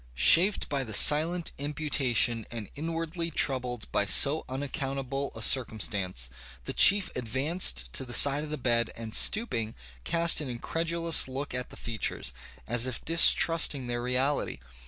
[0.15, 6.27] "Chafed by the silent imputation, and inwardly troubled by so unaccountable a circumstance,
[6.63, 11.53] the chief advanced to the side of the bed, and stooping, cast an incredulous look
[11.53, 12.33] at the features,
[12.67, 14.57] as if distrusting their reality.